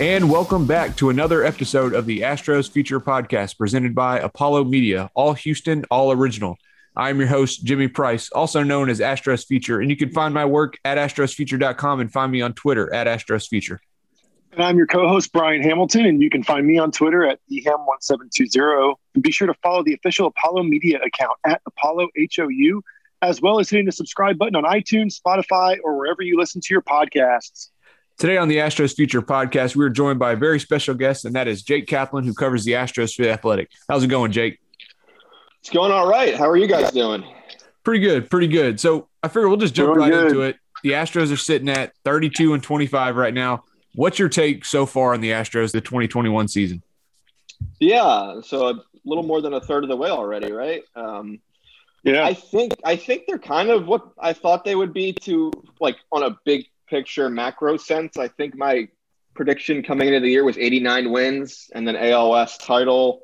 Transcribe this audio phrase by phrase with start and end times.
[0.00, 5.10] And welcome back to another episode of the Astros Future Podcast presented by Apollo Media,
[5.12, 6.56] all Houston, all original.
[6.96, 9.78] I'm your host, Jimmy Price, also known as Astros Future.
[9.78, 13.46] and you can find my work at astrosfuture.com and find me on Twitter at Astros
[13.46, 13.78] Future.
[14.52, 18.94] And I'm your co-host Brian Hamilton, and you can find me on Twitter at eham1720.
[19.16, 22.80] And be sure to follow the official Apollo Media account at Apollo HOU,
[23.20, 26.72] as well as hitting the subscribe button on iTunes, Spotify, or wherever you listen to
[26.72, 27.68] your podcasts.
[28.20, 31.34] Today on the Astros Future Podcast, we are joined by a very special guest, and
[31.34, 33.70] that is Jake Kaplan, who covers the Astros for the Athletic.
[33.88, 34.60] How's it going, Jake?
[35.60, 36.36] It's going all right.
[36.36, 37.24] How are you guys doing?
[37.82, 38.78] Pretty good, pretty good.
[38.78, 40.26] So I figure we'll just jump Doing right good.
[40.26, 40.56] into it.
[40.82, 43.64] The Astros are sitting at 32 and 25 right now.
[43.94, 46.82] What's your take so far on the Astros, the 2021 season?
[47.78, 50.82] Yeah, so a little more than a third of the way already, right?
[50.94, 51.40] Um,
[52.02, 55.50] Yeah, I think I think they're kind of what I thought they would be to
[55.80, 58.16] like on a big picture macro sense.
[58.16, 58.88] I think my
[59.34, 63.22] prediction coming into the year was 89 wins and then AL West title.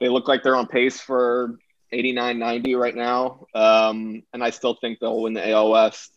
[0.00, 1.58] They look like they're on pace for
[1.92, 3.46] 89 90 right now.
[3.54, 6.12] Um, and I still think they'll win the AL West.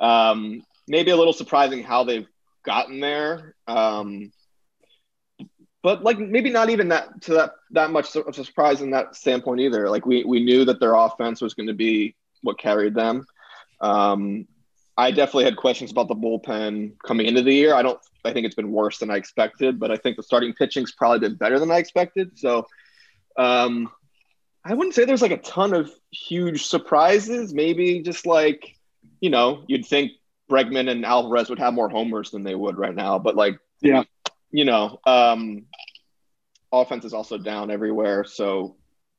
[0.00, 2.26] Um, maybe a little surprising how they've
[2.64, 3.54] gotten there.
[3.66, 4.32] Um,
[5.82, 9.16] but like maybe not even that to that that much of a surprise in that
[9.16, 9.88] standpoint either.
[9.88, 13.26] Like we we knew that their offense was going to be what carried them.
[13.80, 14.46] Um,
[14.96, 17.74] I definitely had questions about the bullpen coming into the year.
[17.74, 17.98] I don't.
[18.24, 21.20] I think it's been worse than I expected, but I think the starting pitching's probably
[21.20, 22.38] been better than I expected.
[22.38, 22.66] So,
[23.38, 23.90] um,
[24.64, 27.54] I wouldn't say there's like a ton of huge surprises.
[27.54, 28.76] Maybe just like
[29.20, 30.12] you know, you'd think
[30.50, 34.04] Bregman and Alvarez would have more homers than they would right now, but like Yeah.
[34.50, 35.66] you know, um,
[36.72, 38.24] offense is also down everywhere.
[38.24, 38.76] So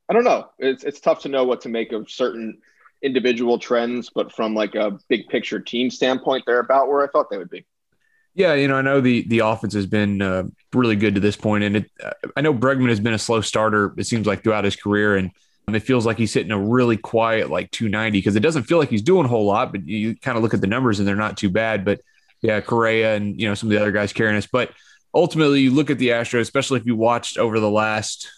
[0.08, 0.50] I don't know.
[0.58, 2.60] It's it's tough to know what to make of certain
[3.02, 7.30] individual trends, but from like a big picture team standpoint, they're about where I thought
[7.30, 7.66] they would be.
[8.34, 11.36] Yeah, you know, I know the the offense has been uh, really good to this
[11.36, 13.94] point, and it, uh, I know Bregman has been a slow starter.
[13.98, 15.30] It seems like throughout his career, and
[15.68, 18.90] it feels like he's hitting a really quiet like 290 because it doesn't feel like
[18.90, 21.16] he's doing a whole lot, but you kind of look at the numbers and they're
[21.16, 21.84] not too bad.
[21.84, 22.00] But
[22.40, 24.70] yeah, Correa and you know some of the other guys carrying us, but
[25.14, 28.28] ultimately you look at the Astros, especially if you watched over the last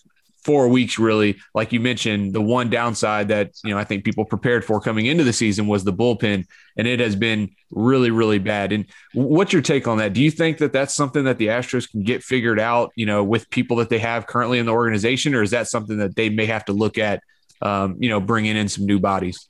[0.44, 4.24] four weeks, really, like you mentioned, the one downside that you know I think people
[4.24, 6.46] prepared for coming into the season was the bullpen,
[6.76, 8.72] and it has been really, really bad.
[8.72, 10.12] And what's your take on that?
[10.12, 13.24] Do you think that that's something that the Astros can get figured out, you know,
[13.24, 16.28] with people that they have currently in the organization, or is that something that they
[16.28, 17.22] may have to look at,
[17.62, 19.48] um, you know, bringing in some new bodies?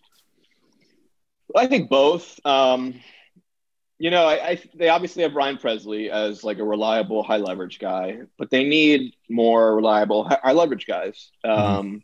[1.56, 2.40] I think both.
[2.44, 3.00] Um,
[3.98, 7.78] you know, I, I they obviously have Ryan Pressly as like a reliable high leverage
[7.78, 11.30] guy, but they need more reliable hi- high leverage guys.
[11.44, 12.02] Um,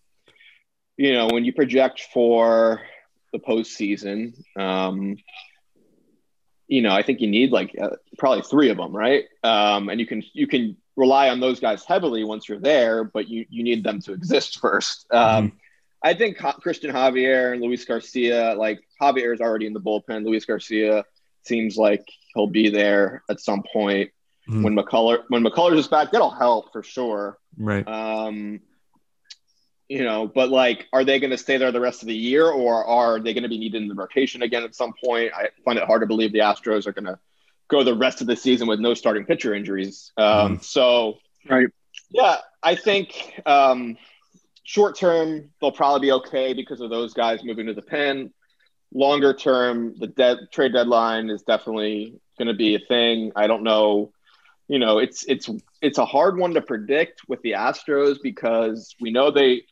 [0.97, 2.83] You know, when you project for
[3.33, 5.17] the postseason, um,
[6.69, 9.25] you know, I think you need like uh, probably three of them, right?
[9.43, 13.29] Um, and you can you can rely on those guys heavily once you're there, but
[13.29, 15.07] you you need them to exist first.
[15.11, 15.53] Um,
[16.03, 20.25] I think Cristian Javier and Luis Garcia, like Javier is already in the bullpen.
[20.25, 21.05] Luis Garcia
[21.43, 24.11] seems like he'll be there at some point.
[24.49, 24.63] Mhm.
[24.65, 27.39] When McCuller when McCullers is back, that'll help for sure.
[27.57, 27.87] Right.
[27.87, 28.61] Um,
[29.89, 32.49] you know, but like, are they going to stay there the rest of the year,
[32.49, 35.33] or are they going to be needed in the rotation again at some point?
[35.35, 37.19] I find it hard to believe the Astros are going to
[37.69, 40.13] go the rest of the season with no starting pitcher injuries.
[40.17, 41.19] Um, So,
[41.49, 41.67] right.
[42.11, 43.97] yeah, I think um,
[44.63, 48.33] short term they'll probably be okay because of those guys moving to the pen.
[48.93, 53.33] Longer term, the dead trade deadline is definitely going to be a thing.
[53.37, 54.13] I don't know.
[54.69, 55.49] You know, it's it's
[55.81, 59.63] it's a hard one to predict with the Astros because we know they,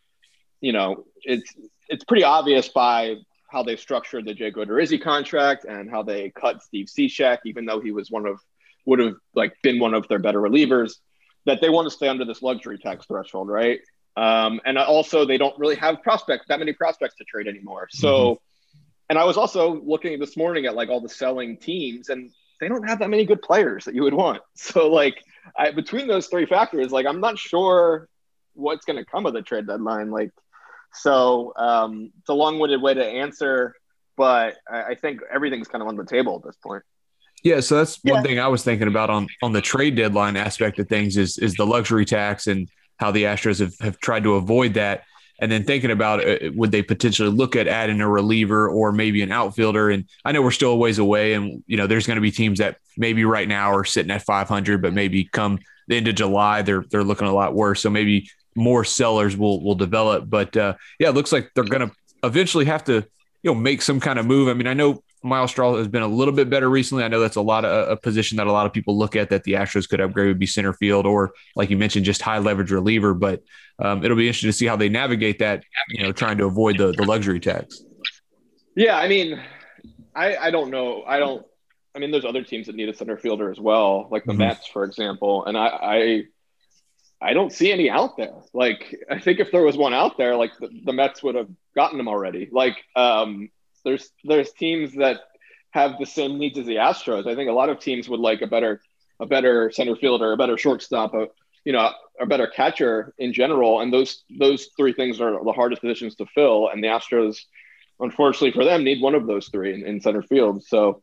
[0.60, 1.54] you know, it's
[1.88, 3.16] it's pretty obvious by
[3.48, 7.80] how they structured the Jake Odorizzi contract and how they cut Steve Cishek, even though
[7.80, 8.38] he was one of
[8.84, 10.94] would have like been one of their better relievers,
[11.44, 13.80] that they want to stay under this luxury tax threshold, right?
[14.16, 17.88] Um, and also they don't really have prospects that many prospects to trade anymore.
[17.90, 18.40] So,
[19.08, 22.68] and I was also looking this morning at like all the selling teams, and they
[22.68, 24.42] don't have that many good players that you would want.
[24.54, 25.22] So, like
[25.56, 28.08] I, between those three factors, like I'm not sure
[28.54, 30.10] what's going to come of the trade deadline.
[30.10, 30.30] Like,
[30.92, 33.74] so um, it's a long-winded way to answer,
[34.16, 36.82] but I, I think everything's kind of on the table at this point.
[37.44, 38.14] Yeah, so that's Yeah.
[38.14, 41.38] one thing I was thinking about on on the trade deadline aspect of things is
[41.38, 42.68] is the luxury tax and
[42.98, 45.04] how the Astros have, have tried to avoid that.
[45.40, 49.22] And then thinking about uh, would they potentially look at adding a reliever or maybe
[49.22, 49.90] an outfielder?
[49.90, 52.32] And I know we're still a ways away, and you know there's going to be
[52.32, 56.14] teams that maybe right now are sitting at 500, but maybe come the end of
[56.14, 57.80] July they're they're looking a lot worse.
[57.80, 60.28] So maybe more sellers will will develop.
[60.28, 63.04] But uh, yeah, it looks like they're going to eventually have to
[63.42, 64.48] you know make some kind of move.
[64.48, 67.04] I mean, I know Myles Straw has been a little bit better recently.
[67.04, 69.30] I know that's a lot of a position that a lot of people look at
[69.30, 72.38] that the Astros could upgrade would be center field or like you mentioned, just high
[72.38, 73.14] leverage reliever.
[73.14, 73.42] But
[73.78, 75.64] um, it'll be interesting to see how they navigate that.
[75.90, 77.82] You know, trying to avoid the the luxury tax.
[78.76, 79.40] Yeah, I mean,
[80.14, 81.02] I I don't know.
[81.04, 81.44] I don't.
[81.94, 84.38] I mean, there's other teams that need a center fielder as well, like the Mhm.
[84.38, 85.44] Mets, for example.
[85.46, 86.22] And I I
[87.20, 88.34] I don't see any out there.
[88.54, 91.48] Like, I think if there was one out there, like the, the Mets would have
[91.74, 92.48] gotten them already.
[92.52, 93.48] Like, um,
[93.84, 95.20] there's there's teams that
[95.70, 97.26] have the same needs as the Astros.
[97.26, 98.80] I think a lot of teams would like a better
[99.20, 101.28] a better center fielder, a better shortstop, a
[101.64, 101.90] you know,
[102.20, 103.80] a better catcher in general.
[103.80, 106.68] And those those three things are the hardest positions to fill.
[106.68, 107.40] And the Astros,
[108.00, 110.64] unfortunately for them, need one of those three in, in center field.
[110.64, 111.02] So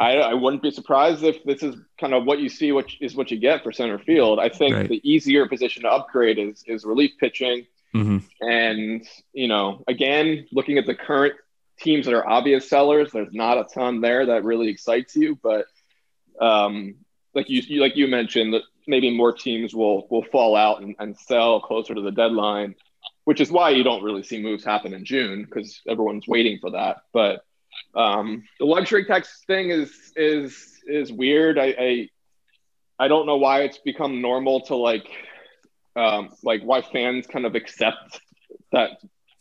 [0.00, 3.14] I, I wouldn't be surprised if this is kind of what you see, which is
[3.14, 4.40] what you get for center field.
[4.40, 4.88] I think Right.
[4.88, 7.66] the easier position to upgrade is is relief pitching.
[7.92, 11.34] hmm And, you know, again, looking at the current
[11.80, 15.38] teams that are obvious sellers, there's not a ton there that really excites you.
[15.42, 15.66] But
[16.40, 16.96] um,
[17.34, 20.94] like you, you like you mentioned, that maybe more teams will will fall out and,
[20.98, 22.74] and sell closer to the deadline,
[23.24, 26.70] which is why you don't really see moves happen in June because everyone's waiting for
[26.70, 27.02] that.
[27.12, 27.44] But
[27.94, 31.58] um, the luxury tax thing is is is weird.
[31.58, 32.08] I, I
[32.98, 35.08] I don't know why it's become normal to like
[35.96, 38.20] um, like why fans kind of accept
[38.72, 38.90] that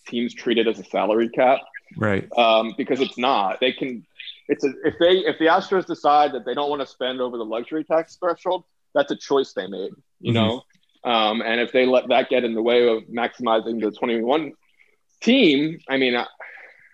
[0.07, 1.59] teams treat it as a salary cap
[1.97, 2.27] Right.
[2.37, 3.59] um, because it's not.
[3.59, 4.05] They can.
[4.47, 7.37] It's a, if they if the Astros decide that they don't want to spend over
[7.37, 9.91] the luxury tax threshold, that's a choice they made.
[10.19, 10.35] You Mhm.
[10.35, 10.61] know,
[11.09, 14.53] um, and if they let that get in the way of maximizing the twenty one
[15.21, 16.25] team, I mean, I,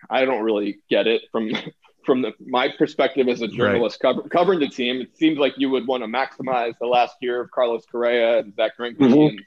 [0.10, 1.50] I don't really get it from
[2.06, 5.02] from the, my perspective as a journalist cover, covering the team.
[5.02, 8.56] It seems like you would want to maximize the last year of Carlos Correa and
[8.56, 9.30] Zack Greinke, Mhm.
[9.30, 9.42] and,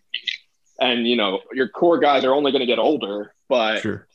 [0.80, 4.06] and you know your core guys are only going to get older, but Sure.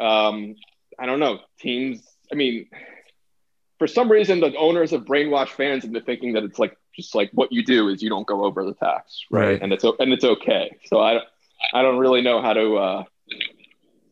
[0.00, 0.54] um,
[0.98, 1.40] I don't know.
[1.58, 2.02] Teams,
[2.32, 2.68] I mean,
[3.78, 7.30] for some reason, the owners have brainwashed fans into thinking that it's like just like
[7.32, 9.46] what you do is you don't go over the tax, right?
[9.46, 9.62] Right.
[9.62, 10.76] And it's and it's okay.
[10.86, 11.20] So I,
[11.72, 13.04] I don't really know how to, uh,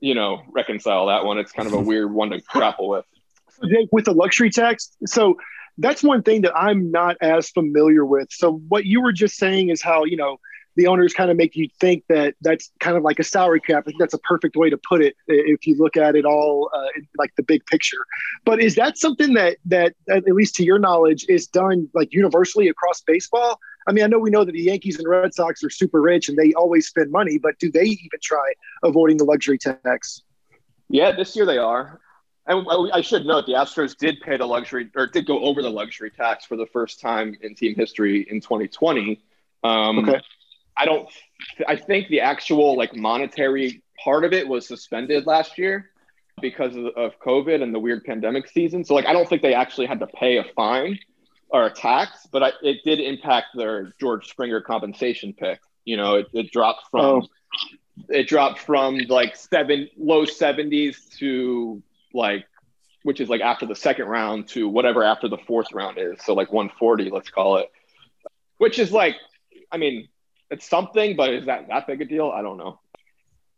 [0.01, 1.39] you know, reconcile that one.
[1.39, 3.05] It's kind of a weird one to grapple with.
[3.69, 5.37] Jake, with the luxury tax, so
[5.79, 8.29] that's one thing that I'm not as familiar with.
[8.33, 10.39] So what you were just saying is how you know
[10.77, 13.85] the owners kind of make you think that that's kind of like a salary cap.
[13.87, 16.71] I think that's a perfect way to put it if you look at it all
[16.75, 17.99] uh, in, like the big picture.
[18.45, 22.69] But is that something that that at least to your knowledge is done like universally
[22.69, 23.59] across baseball?
[23.87, 26.29] I mean, I know we know that the Yankees and Red Sox are super rich
[26.29, 28.53] and they always spend money, but do they even try
[28.83, 30.23] avoiding the luxury tax?
[30.89, 32.01] Yeah, this year they are.
[32.47, 35.63] And I I should note the Astros did pay the luxury or did go over
[35.63, 39.23] the luxury tax for the first time in team history in 2020.
[39.65, 40.21] Um, Okay.
[40.77, 41.09] I don't.
[41.67, 45.91] I think the actual like monetary part of it was suspended last year
[46.41, 48.85] because of, of COVID and the weird pandemic season.
[48.85, 50.99] So like, I don't think they actually had to pay a fine
[51.51, 55.61] or a tax, but I, it did impact their George Springer compensation pick.
[55.85, 57.29] You know, it, it dropped from Oh.
[58.09, 61.83] it dropped from like seven low seventies to
[62.15, 62.47] like
[63.03, 66.23] which is like after the second round to whatever after the fourth round is.
[66.23, 67.71] So like 140, let's call it.
[68.59, 69.17] Which is like,
[69.73, 70.09] I mean,
[70.53, 72.29] it's something, but is that that big a deal?
[72.29, 72.79] I don't know.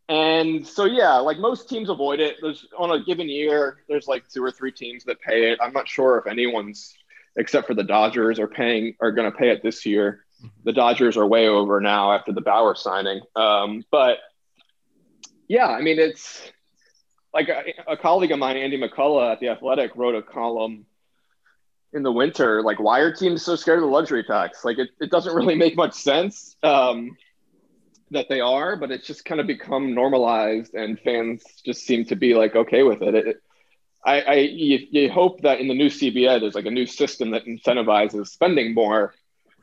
[0.07, 2.37] And so yeah, like most teams avoid it.
[2.41, 5.59] There's on a given year, there's like two or three teams that pay it.
[5.61, 6.95] I'm not sure if anyone's
[7.35, 10.25] except for the Dodgers are paying are going to pay it this year.
[10.63, 13.21] The Dodgers are way over now after the Bauer signing.
[13.35, 14.19] Um, but
[15.49, 16.49] yeah, I mean it's
[17.33, 20.85] like a, a colleague of mine, Andy McCullough at the Athletic, wrote a column
[21.95, 22.61] in the winter.
[22.61, 24.63] Like, why are teams so scared of the luxury tax?
[24.63, 27.15] Like, it, it doesn't really make much sense um,
[28.11, 32.15] that they are, but it's just kind of become normalized, and fans just seem to
[32.15, 33.15] be like okay with it.
[33.15, 33.41] it
[34.05, 37.31] I, I you, you hope that in the new CBA, there's like a new system
[37.31, 39.15] that incentivizes spending more.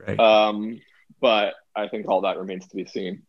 [0.04, 0.18] Right.
[0.18, 0.80] Um,
[1.20, 3.22] but I think all that remains to be seen.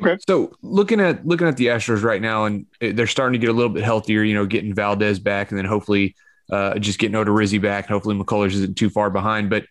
[0.00, 0.16] Okay.
[0.26, 3.52] So looking at looking at the Astros right now, and they're starting to get a
[3.52, 4.22] little bit healthier.
[4.22, 6.16] You know, getting Valdez back, and then hopefully
[6.50, 9.50] uh, just getting Odorizzi back, and hopefully McCullers isn't too far behind.
[9.50, 9.64] But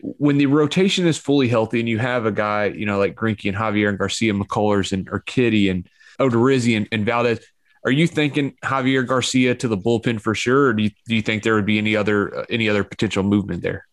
[0.00, 3.48] when the rotation is fully healthy, and you have a guy, you know, like Greinke
[3.48, 7.44] and Javier and Garcia, McCullers and Urquidy and Odorizzi and, and Valdez,
[7.84, 11.22] are you thinking Javier Garcia to the bullpen for sure, or do you, do you
[11.22, 13.86] think there would be any other uh, any other potential movement there?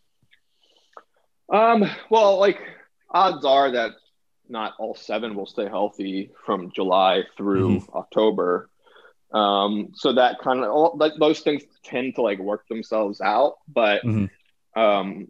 [1.51, 2.59] Um, well, like
[3.09, 3.91] odds are that
[4.49, 7.97] not all seven will stay healthy from July through Mm-hmm.
[7.97, 8.69] October.
[9.33, 13.55] Um, so that kind of all like those things tend to like work themselves out,
[13.67, 14.29] but Mhm.
[14.75, 15.27] um,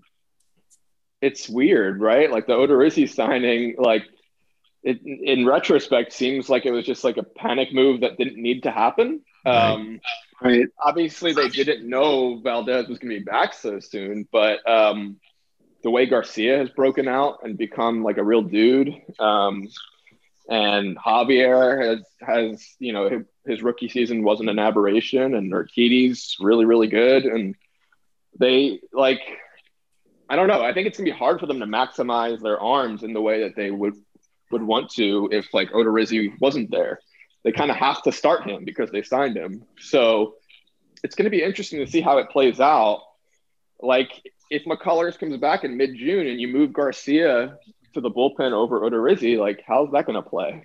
[1.21, 2.29] it's weird, right?
[2.31, 4.03] Like the Odorizzi signing, like
[4.83, 8.63] it in retrospect seems like it was just like a panic move that didn't need
[8.63, 9.21] to happen.
[9.45, 9.55] Right.
[9.73, 9.99] Um,
[10.39, 10.67] Right.
[10.79, 15.19] obviously they didn't know Valdez was going to be back so soon, but um,
[15.81, 19.67] the way Garcia has broken out and become like a real dude, um,
[20.47, 26.65] and Javier has has you know his, rookie season wasn't an aberration, and Urquidy's really
[26.65, 27.55] really good, and
[28.39, 29.21] they like
[30.29, 30.61] I don't know.
[30.61, 33.43] I think it's gonna be hard for them to maximize their arms in the way
[33.43, 33.93] that they would
[34.51, 36.99] would want to if like Odorizzi wasn't there.
[37.43, 39.63] They kind of have to start him because they signed him.
[39.79, 40.35] So
[41.03, 43.03] it's going to be interesting to see how it plays out.
[43.79, 44.09] Like
[44.49, 47.57] if McCullers comes back in mid June and you move Garcia
[47.93, 50.63] to the bullpen over Odorizzi, like how's that going to play?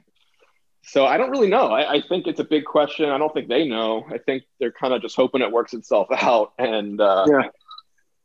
[0.84, 1.68] So I don't really know.
[1.70, 3.08] I, I think it's a big question.
[3.08, 4.04] I don't think they know.
[4.10, 6.52] I think they're kind of just hoping it works itself out.
[6.58, 7.48] And uh, Yeah.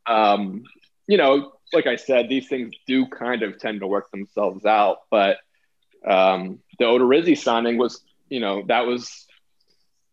[0.06, 0.64] um,
[1.06, 4.98] you know, like I said, these things do kind of tend to work themselves out.
[5.10, 5.38] But
[6.04, 9.26] um, the Odorizzi signing was, you know, that was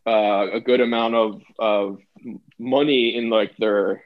[0.08, 2.00] uh, a good amount of of
[2.60, 4.04] money in like their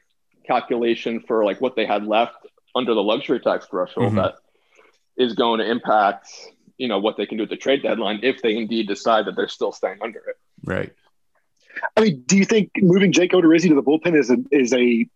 [0.47, 2.35] calculation for like what they had left
[2.75, 4.15] under the luxury tax threshold Mhm.
[4.15, 4.35] that
[5.17, 6.29] is going to impact
[6.79, 9.35] you know what they can do at the trade deadline if they indeed decide that
[9.35, 10.37] they're still staying under it.
[10.63, 10.91] Right.
[11.95, 15.07] I mean, do you think moving Jake Odorizzi to the bullpen is a is a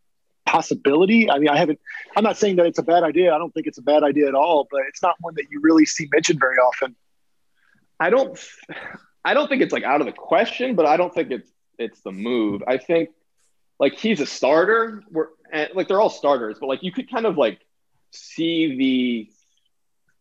[0.46, 1.32] possibility?
[1.32, 1.80] I mean, I haven't.
[2.16, 3.34] I'm not saying that it's a bad idea.
[3.34, 5.62] I don't think it's a bad idea at all, but it's not one that you
[5.64, 6.96] really see mentioned very often.
[8.00, 8.38] I don't
[9.26, 12.02] I don't think it's like out of the question, but I don't think it's it's
[12.02, 12.62] the move.
[12.68, 13.10] I think
[13.80, 15.02] like he's a starter.
[15.10, 17.60] We're and like they're all starters, but like you could kind of like
[18.12, 19.32] see the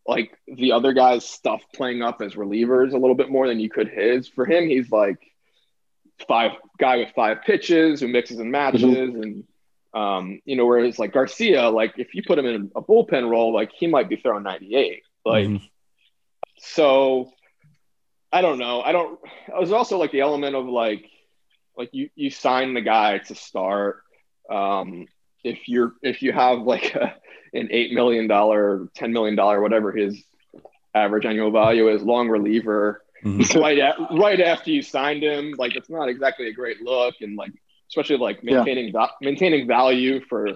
[0.06, 3.71] like the other guy's stuff playing up as relievers a little bit more than you
[3.71, 4.28] could his.
[4.28, 5.18] For him, he's like
[6.28, 9.44] five guy with five pitches who mixes and matches and
[9.94, 13.52] um, you know, whereas like Garcia, like if you put him in a bullpen role,
[13.52, 15.02] like he might be throwing 98.
[15.25, 15.68] Like Mhm.
[16.59, 17.30] so
[18.32, 18.80] I don't know.
[18.80, 21.04] I don't there's also like the element of like
[21.76, 24.02] like you you sign the guy to start.
[24.50, 25.06] Um
[25.44, 27.14] if you're if you have like a,
[27.54, 30.22] an eight million dollar, ten million dollar, whatever his
[30.94, 33.61] average annual value is, long reliever, Mhm.
[33.62, 37.37] right at, right after you signed him, like it's not exactly a great look, and
[37.37, 37.52] like
[37.88, 38.56] especially like Yeah.
[38.56, 40.49] maintaining va- maintaining value for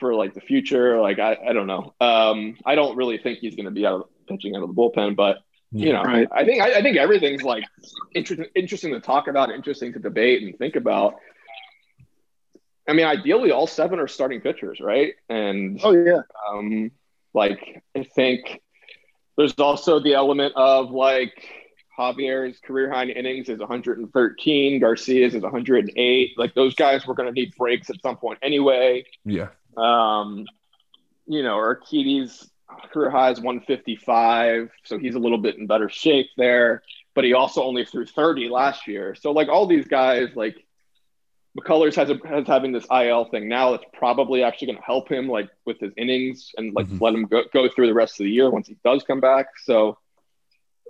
[0.00, 1.00] for like the future.
[1.00, 1.94] Like I, I don't know.
[2.00, 4.74] Um, I don't really think he's going to be out of pitching out of the
[4.74, 5.38] bullpen, but
[5.70, 6.28] you know, Right.
[6.32, 7.64] I think I, I think everything's like
[8.14, 11.14] interesting interesting to talk about, interesting to debate and think about.
[12.88, 15.14] I mean, ideally, all seven are starting pitchers, right?
[15.28, 16.90] And Oh yeah, um,
[17.34, 18.60] like I think
[19.36, 21.32] there's also the element of like
[21.98, 26.30] Javier's career high in innings is 113, Garcia's is 108.
[26.36, 29.04] Like those guys were going to need breaks at some point anyway.
[29.24, 29.48] Yeah.
[29.76, 30.46] Um,
[31.26, 32.50] you know, Urquidy's
[32.92, 36.82] career high is 155, so he's a little bit in better shape there.
[37.14, 39.14] But he also only threw 30 last year.
[39.14, 40.56] So like all these guys, like
[41.58, 43.72] McCullers has a, has having this IL thing now.
[43.72, 47.00] That's probably actually going to help him like with his innings and like Mhm.
[47.00, 49.46] let him go, go through the rest of the year once he does come back.
[49.64, 49.98] So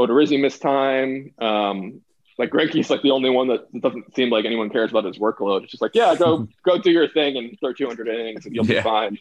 [0.00, 1.32] Odorizzi missed time.
[1.40, 2.00] Um,
[2.38, 5.62] like Greinke's like the only one that doesn't seem like anyone cares about his workload.
[5.64, 8.66] It's just like, yeah, go go do your thing and throw 200 innings and you'll
[8.66, 8.76] Yeah.
[8.80, 9.18] be fine.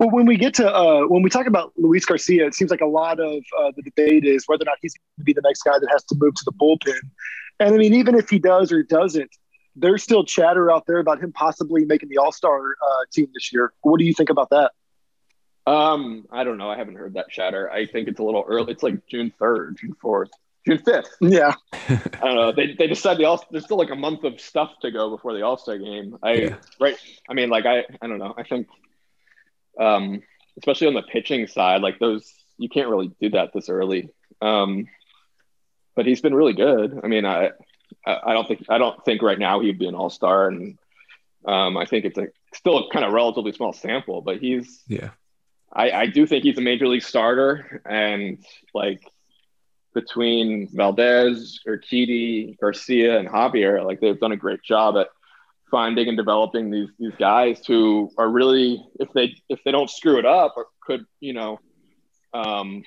[0.00, 2.80] Well, when we get to uh, when we talk about Luis Garcia, it seems like
[2.80, 5.42] a lot of uh, the debate is whether or not he's going to be the
[5.42, 6.98] next guy that has to move to the bullpen.
[7.60, 9.30] And I mean, even if he does or doesn't,
[9.76, 13.52] there's still chatter out there about him possibly making the All Star uh, team this
[13.52, 13.72] year.
[13.82, 14.72] What do you think about that?
[15.66, 16.70] Um, I don't know.
[16.70, 17.70] I haven't heard that chatter.
[17.70, 18.72] I think it's a little early.
[18.72, 20.28] It's like June 3rd, June 4th,
[20.66, 21.06] June 5th.
[21.20, 22.52] Yeah, I don't know.
[22.52, 23.44] They, they decide the all.
[23.50, 26.16] There's still like a month of stuff to go before the All Star game.
[26.22, 26.56] I Yeah.
[26.80, 26.96] right.
[27.28, 28.34] I mean, like I I don't know.
[28.36, 28.68] I think,
[29.78, 30.22] um,
[30.58, 34.08] especially on the pitching side, like those you can't really do that this early.
[34.40, 34.86] Um,
[35.96, 37.00] but he's been really good.
[37.02, 37.50] I mean, I
[38.06, 40.78] I I don't think I don't think right now he'd be an All Star, and
[41.46, 45.10] um, I think it's a still a kind of relatively small sample, but he's Yeah.
[45.72, 48.38] I, I do think he's a major league starter, and
[48.72, 49.02] like
[49.94, 55.08] between Valdez, Urquidy, Garcia, and Javier, like they've done a great job at
[55.70, 60.18] finding and developing these these guys who are really, if they if they don't screw
[60.18, 61.58] it up, or could you know,
[62.32, 62.82] um,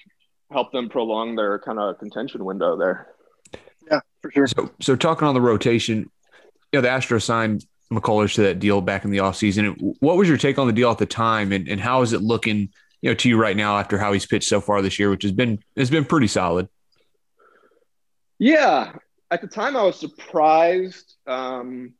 [0.52, 3.08] help them prolong their kind of contention window there.
[4.22, 4.48] For sure.
[4.48, 6.10] So, so talking on the rotation,
[6.72, 9.96] you know, the Astros signed McCullers to that deal back in the offseason.
[10.00, 12.22] What was your take on the deal at the time, and, and how is it
[12.22, 12.70] looking,
[13.02, 15.24] you know, to you right now after how he's pitched so far this year, which
[15.24, 16.70] has been has been pretty solid.
[18.38, 18.94] Yeah,
[19.32, 21.16] at the time I was surprised.
[21.28, 21.94] Um,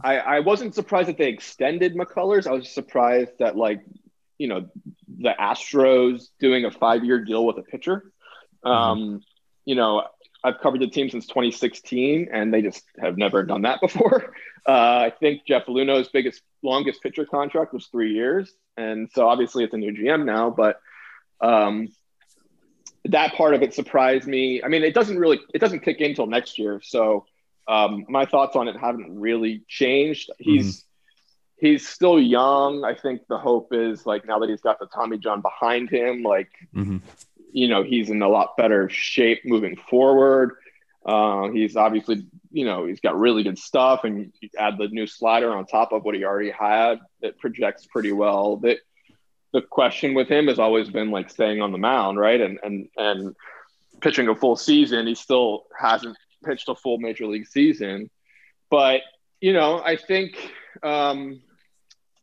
[0.00, 2.46] I, I wasn't surprised that they extended McCullers.
[2.46, 3.82] I was surprised that like,
[4.38, 4.68] you know,
[5.18, 8.10] the Astros doing a five year deal with a pitcher.
[8.64, 9.16] Um, mm-hmm.
[9.64, 10.04] You know,
[10.44, 14.34] I've covered the team since 2016, and they just have never done that before.
[14.66, 19.64] Uh, I think Jeff Luhnow's biggest, longest pitcher contract was three years, and so obviously
[19.64, 20.50] it's a new GM now.
[20.50, 20.80] But
[21.40, 21.88] um,
[23.06, 24.62] that part of it surprised me.
[24.62, 27.26] I mean, it doesn't really, it doesn't kick in until next year, so
[27.68, 30.30] um, my thoughts on it haven't really changed.
[30.38, 31.66] He's mm-hmm.
[31.66, 32.84] he's still young.
[32.84, 36.24] I think the hope is like now that he's got the Tommy John behind him,
[36.24, 36.50] like.
[36.74, 36.98] Mm-hmm
[37.52, 40.56] you know, he's in a lot better shape moving forward.
[41.04, 45.06] Uh, he's obviously, you know, he's got really good stuff, and you add the new
[45.06, 47.00] slider on top of what he already had.
[47.20, 48.56] It projects pretty well.
[48.58, 48.78] That
[49.52, 52.40] the question with him has always been like staying on the mound, right?
[52.40, 53.36] And and and
[54.00, 55.06] pitching a full season.
[55.06, 58.10] He still hasn't pitched a full major league season,
[58.70, 59.02] but
[59.40, 60.36] you know, I think
[60.84, 61.42] um,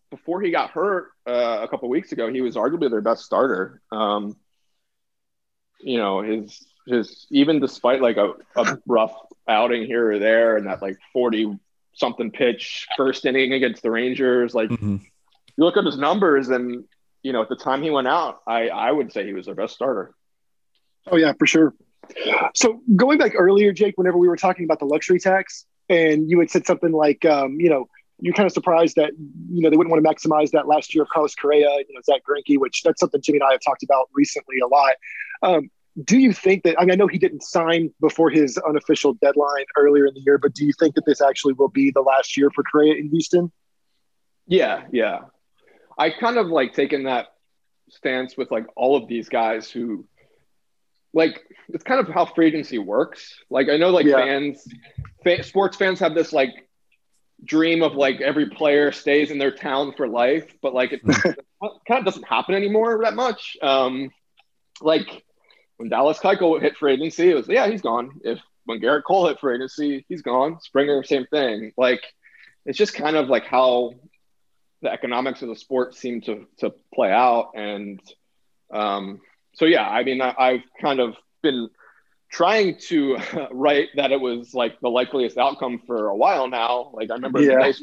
[0.09, 3.81] before he got hurt uh, a couple weeks ago, he was arguably their best starter.
[3.91, 4.37] Um,
[5.79, 9.13] you know his his even despite like a, a rough
[9.47, 11.57] outing here or there and that like 40
[11.93, 14.97] something pitch first inning against the Rangers like mm-hmm.
[14.97, 16.85] you look at his numbers and
[17.23, 19.55] you know at the time he went out I I would say he was their
[19.55, 20.13] best starter.
[21.07, 21.73] Oh yeah, for sure.
[22.55, 26.39] So going back earlier Jake whenever we were talking about the luxury tax and you
[26.39, 27.89] had said something like um, you know
[28.21, 31.03] you're kind of surprised that you know they wouldn't want to maximize that last year
[31.03, 33.83] of Carlos Correa, you know Zack Greinke, which that's something Jimmy and I have talked
[33.83, 34.93] about recently a lot.
[35.41, 35.69] Um,
[36.03, 39.65] do you think that I mean I know he didn't sign before his unofficial deadline
[39.77, 42.37] earlier in the year, but do you think that this actually will be the last
[42.37, 43.51] year for Correa in Houston?
[44.47, 45.19] Yeah, yeah.
[45.97, 47.27] I kind of like taken that
[47.89, 50.05] stance with like all of these guys who
[51.13, 53.43] like it's kind of how free agency works.
[53.49, 54.17] Like I know like yeah.
[54.17, 54.67] fans
[55.23, 56.68] fa- sports fans have this like
[57.43, 61.99] dream of like every player stays in their town for life, but like it kind
[61.99, 63.57] of doesn't happen anymore that much.
[63.61, 64.11] Um
[64.81, 65.23] like
[65.77, 68.19] when Dallas Keuchel hit free agency, it was yeah, he's gone.
[68.23, 70.59] If when Gerrit Cole hit free agency, he's gone.
[70.61, 71.73] Springer, same thing.
[71.77, 72.03] Like
[72.65, 73.93] it's just kind of like how
[74.81, 77.51] the economics of the sport seem to to play out.
[77.55, 77.99] And
[78.71, 79.21] um,
[79.53, 81.69] so yeah, I mean, I, I've kind of been
[82.31, 83.17] trying to
[83.51, 86.91] write that it was like the likeliest outcome for a while now.
[86.93, 87.55] Like I remember yeah.
[87.55, 87.79] the, day,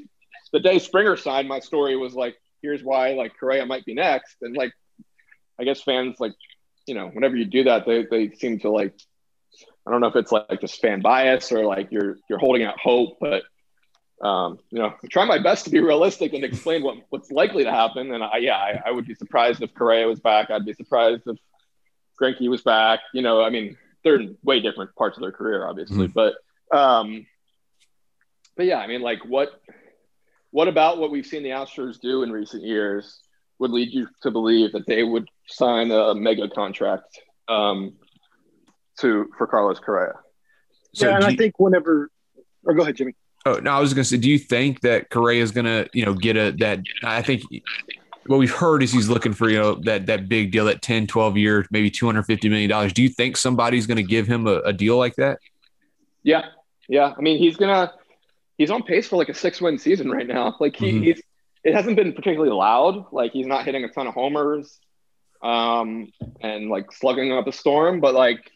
[0.53, 4.37] the day Springer signed, my story was like, here's why like Correa might be next,
[4.43, 4.73] and like
[5.59, 6.33] I guess fans like
[6.87, 8.95] you know, whenever you do that, they, they seem to like,
[9.87, 12.63] I don't know if it's like like just fan bias or like you're, you're holding
[12.63, 13.43] out hope, but
[14.23, 17.65] um, you know, I try my best to be realistic and explain what, what's likely
[17.65, 18.15] to happen.
[18.15, 20.51] And I, yeah, I, I would be surprised if Correa was back.
[20.51, 21.37] I'd be surprised if
[22.21, 23.01] Greinke was back.
[23.13, 23.77] You know, I mean,
[24.07, 26.13] they're in way different parts of their career, obviously, mm-hmm.
[26.13, 26.35] but,
[26.77, 27.27] um,
[28.57, 29.61] but yeah, I mean, like what,
[30.51, 33.21] what about what we've seen the Astros do in recent years
[33.59, 37.95] would lead you to believe that they would sign a mega contract um,
[39.01, 40.15] to for Carlos Correa.
[40.95, 42.11] So yeah, and you, I think whenever,
[42.65, 43.15] or go ahead, Jimmy.
[43.45, 45.89] Oh no, I was going to say, do you think that Correa is going to,
[45.93, 46.81] you know, get a that?
[47.05, 47.43] I think
[48.29, 51.07] what we've heard is he's looking for you know that that big deal, that 10,
[51.07, 52.93] 12 year, maybe two hundred fifty million dollars.
[52.93, 55.39] Do you think somebody's going to give him a, a deal like that?
[56.23, 56.47] Yeah,
[56.89, 57.15] yeah.
[57.17, 57.93] I mean, he's gonna
[58.59, 60.57] he's on pace for like a six win season right now.
[60.61, 61.03] Like he, mm-hmm.
[61.03, 61.23] he's
[61.65, 63.13] it hasn't been particularly loud.
[63.13, 64.79] Like he's not hitting a ton of homers
[65.43, 68.51] um, and like slugging up a storm, but like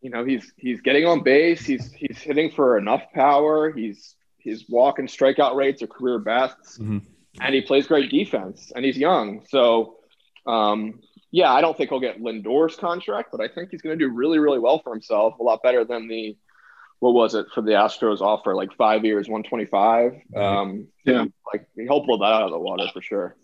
[0.00, 1.64] you know he's he's getting on base.
[1.64, 3.72] He's he's hitting for enough power.
[3.72, 6.98] He's his walk and strikeout rates are career bests, mm-hmm.
[7.40, 8.72] And he plays great defense.
[8.74, 9.96] And he's young, so
[10.46, 14.04] um, yeah, I don't think he'll get Lindor's contract, but I think he's going to
[14.04, 15.38] do really really well for himself.
[15.38, 16.36] A lot better than the
[17.00, 18.54] what was it for the Astros offer?
[18.54, 20.12] Like five years, 125.
[20.36, 23.36] Um, yeah, like he'll pull that out of the water for sure.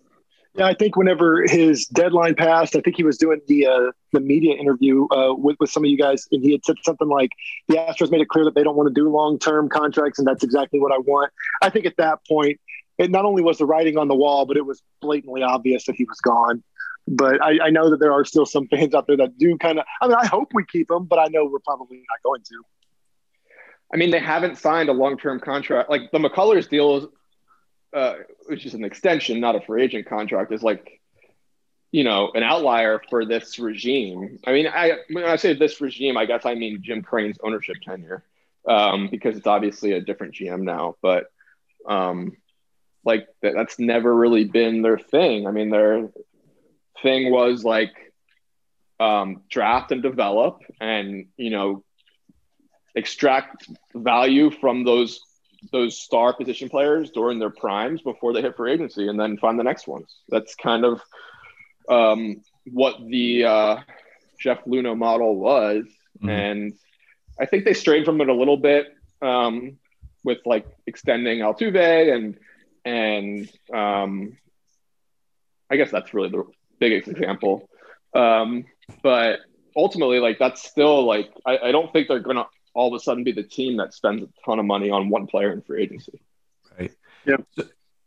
[0.55, 4.21] Yeah, I think whenever his deadline passed, I think he was doing the uh, the
[4.21, 7.31] media interview uh, with with some of you guys, and he had said something like,
[7.69, 10.27] "The Astros made it clear that they don't want to do long term contracts, and
[10.27, 12.61] that's exactly what I want." I think at that point,
[12.99, 15.95] it not only was the writing on the wall, but it was blatantly obvious that
[15.95, 16.63] he was gone.
[17.07, 19.79] But I, I know that there are still some fans out there that do kind
[19.79, 19.87] of.
[20.01, 22.63] I mean, I hope we keep him, but I know we're probably not going to.
[23.93, 25.89] I mean, they haven't signed a long-term contract.
[25.89, 27.11] Like the McCullers deal,
[27.95, 30.99] uh, which is an extension, not a free agent contract, is like
[31.91, 34.39] you know, an outlier for this regime.
[34.47, 37.77] I mean, I when I say this regime, I guess I mean Jim Crane's ownership
[37.83, 38.25] tenure,
[38.69, 40.97] um, because it's obviously a different GM now.
[41.01, 41.31] But
[41.87, 42.33] um,
[43.05, 45.47] like that, that's never really been their thing.
[45.47, 46.11] I mean, their
[47.03, 47.93] thing was like
[49.01, 51.85] um, draft and develop, and you know,
[52.95, 55.21] extract value from those
[55.73, 59.59] those star position players during their primes before they hit free agency, and then find
[59.59, 60.07] the next ones.
[60.29, 61.01] That's kind of
[61.89, 63.77] um, what the uh,
[64.41, 65.85] Jeff Luhnow model was,
[66.23, 66.29] Mhm.
[66.29, 66.73] and
[67.41, 68.87] I think they strayed from it a little bit
[69.23, 69.79] um,
[70.25, 72.37] with like extending Altuve and
[72.89, 74.39] and um,
[75.71, 76.45] I guess that's really the
[76.79, 77.69] biggest example.
[78.15, 78.65] Um,
[79.03, 79.41] but
[79.77, 83.25] ultimately, like that's still like I, I don't think they're gonna all of a sudden
[83.25, 86.21] be the team that spends a ton of money on one player in free agency.
[86.79, 86.93] Right.
[87.27, 87.45] Yep.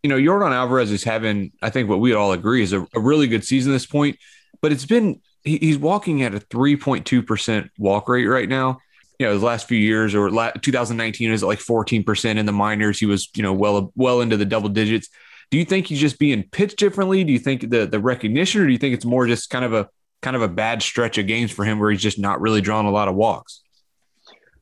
[0.02, 3.00] You know, Yordan Alvarez is having, I think what we all agree is a, a
[3.00, 4.17] really good season at this point,
[4.62, 8.80] but it's been, he, he's walking at a 3.2% walk rate right now.
[9.22, 12.98] You know, the last few years or la- 2019 is like 14% in the minors.
[12.98, 15.10] He was, you know, well, well into the double digits.
[15.52, 17.24] Do you think he's just being pitched differently?
[17.24, 19.74] Do you think the, the recognition, or do you think it's more just kind of
[19.74, 19.88] a,
[20.24, 22.88] kind of a bad stretch of games for him where he's just not really drawing
[22.88, 23.62] a lot of walks?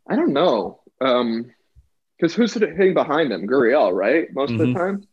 [0.10, 0.82] I don't know.
[1.00, 1.52] Um,
[2.18, 3.48] because who's hitting behind them?
[3.48, 4.28] Gurriel, right?
[4.34, 4.74] Most of Mhm.
[4.74, 5.08] the time.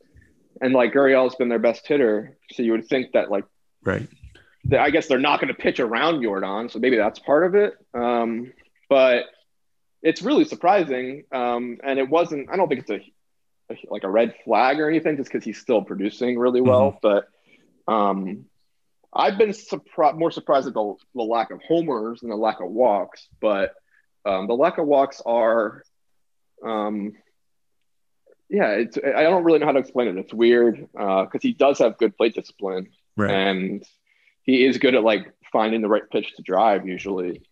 [0.60, 2.36] And like Gurriel's been their best hitter.
[2.50, 3.44] So you would think that like
[3.84, 4.08] Right.
[4.76, 7.74] I guess they're not going to pitch around Yordan, so maybe that's part of it.
[7.94, 8.52] Um,
[8.88, 9.26] but
[10.02, 12.48] it's really surprising, um, and it wasn't.
[12.50, 15.58] I don't think it's a, a like a red flag or anything, just because he's
[15.58, 16.98] still producing really well.
[17.02, 17.28] But
[17.88, 18.44] um,
[19.12, 22.68] I've been surprised, more surprised at the, the lack of homers and the lack of
[22.70, 23.26] walks.
[23.40, 23.74] But
[24.24, 25.82] um, the lack of walks are,
[26.64, 27.14] um,
[28.48, 28.96] yeah, it's.
[28.98, 30.16] I don't really know how to explain it.
[30.18, 33.30] It's weird because he does have good plate discipline Right.
[33.30, 33.82] and
[34.42, 37.42] he is good at like finding the right pitch to drive usually.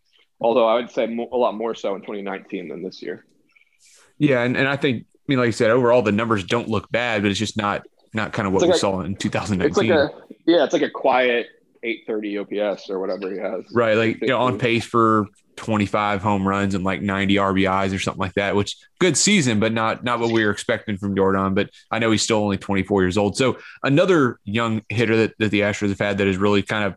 [0.45, 3.25] Although I would say mo- a lot more so in 2019 than this year.
[4.19, 4.43] Yeah.
[4.43, 7.23] And, and I think, I mean, like you said, overall, the numbers don't look bad,
[7.23, 9.69] but it's just not, not kind of what It's we like- saw in 2019.
[9.69, 10.11] It's like a
[10.47, 11.47] yeah, it's like a quiet
[11.83, 13.65] 830 OPS or whatever he has.
[13.73, 15.27] Right, like you know, on pace for
[15.57, 19.73] 25 home runs and like 90 RBIs or something like that, which good season, but
[19.73, 21.55] not not what we were expecting from Yordan.
[21.55, 23.37] But I know he's still only 24 years old.
[23.37, 26.95] So another young hitter that, that the Astros have had that has really kind of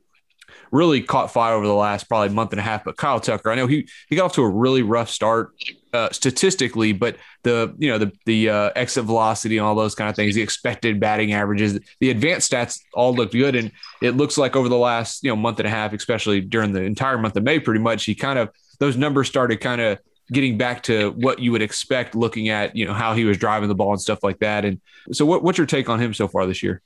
[0.71, 2.83] really caught fire over the last probably month and a half.
[2.83, 5.51] But Kyle Tucker, I know he he got off to a really rough start
[5.93, 10.09] uh, statistically, but the you know the the uh, exit velocity and all those kind
[10.09, 14.37] of things, the expected batting averages, the advanced stats all looked good, and it looks
[14.37, 17.35] like over the last you know month and a half, especially during the entire month
[17.35, 18.49] of May, pretty much he kind of
[18.79, 19.99] those numbers started kind of
[20.31, 23.69] getting back to what you would expect looking at you know how he was driving
[23.69, 24.65] the ball and stuff like that.
[24.65, 24.79] And
[25.11, 26.81] so, what, what's your take on him so far this year?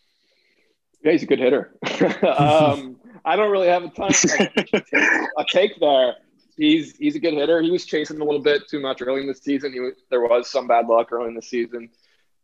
[1.04, 1.76] Yeah, he's a good hitter.
[2.28, 4.84] um, I don't really have a ton of
[5.38, 6.16] a take there.
[6.58, 7.62] He's he's a good hitter.
[7.62, 9.74] He was chasing a little bit too much early in the season.
[9.74, 11.90] He was, there was some bad luck early in the season,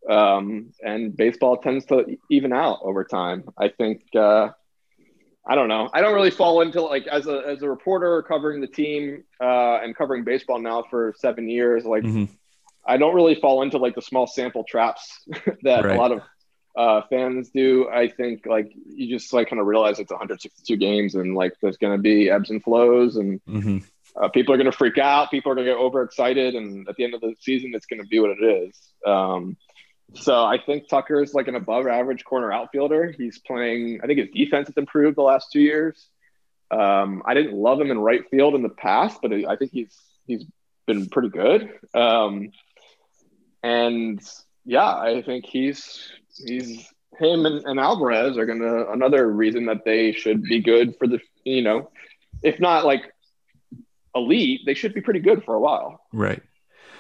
[0.10, 3.44] um, and baseball tends to even out over time.
[3.58, 4.04] I think.
[4.16, 4.50] Uh,
[5.50, 5.90] I don't know.
[5.94, 9.80] I don't really fall into like as a as a reporter covering the team uh,
[9.82, 11.86] and covering baseball now for seven years.
[11.86, 12.28] Like Mhm.
[12.86, 15.22] I don't really fall into like the small sample traps
[15.64, 15.96] that Right.
[15.96, 16.20] a lot of
[16.78, 17.90] uh, fans do.
[17.90, 21.78] I think like you just like kind of realize it's 162 games and like there's
[21.78, 23.80] going to be ebbs and flows and Mm-hmm.
[24.16, 25.32] uh, people are going to freak out.
[25.32, 28.02] People are going to get overexcited, and at the end of the season, it's going
[28.02, 28.80] to be what it is.
[29.06, 29.58] Um,
[30.14, 33.14] so I think Tucker is like an above average corner outfielder.
[33.18, 34.00] He's playing.
[34.04, 36.08] I think his defense has improved the last two years.
[36.72, 39.96] Um, I didn't love him in right field in the past, but I think he's
[40.26, 40.46] he's
[40.86, 41.70] been pretty good.
[41.94, 42.52] Um,
[43.64, 44.22] and
[44.66, 46.10] yeah, I think he's
[46.46, 46.88] he's
[47.20, 51.20] him and, and Alvarez are gonna another reason that they should be good for the
[51.44, 51.90] you know,
[52.44, 53.04] if not like
[54.16, 56.02] elite, they should be pretty good for a while.
[56.12, 56.42] Right.